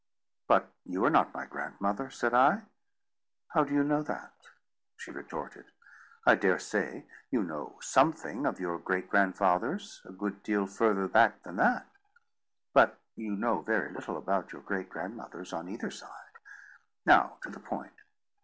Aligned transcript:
"But 0.47 0.67
you 0.83 1.05
are 1.05 1.11
not 1.11 1.31
my 1.31 1.45
grandmother," 1.45 2.09
said 2.09 2.33
I. 2.33 2.63
"How 3.49 3.63
do 3.63 3.71
you 3.75 3.83
know 3.83 4.01
that?" 4.01 4.33
she 4.97 5.11
retorted. 5.11 5.65
"I 6.25 6.33
dare 6.33 6.57
say 6.57 7.05
you 7.29 7.43
know 7.43 7.77
something 7.81 8.47
of 8.47 8.59
your 8.59 8.79
great 8.79 9.11
grandfathers 9.11 10.01
a 10.03 10.11
good 10.11 10.41
deal 10.41 10.65
further 10.65 11.07
back 11.07 11.43
than 11.43 11.57
that; 11.57 11.85
but 12.73 12.97
you 13.15 13.35
know 13.35 13.61
very 13.61 13.91
little 13.93 14.17
about 14.17 14.51
your 14.51 14.63
great 14.63 14.89
grandmothers 14.89 15.53
on 15.53 15.69
either 15.69 15.91
side. 15.91 16.31
Now, 17.05 17.37
to 17.43 17.51
the 17.51 17.59
point. 17.59 17.93